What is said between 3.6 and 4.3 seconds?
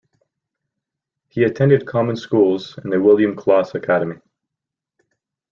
Academy.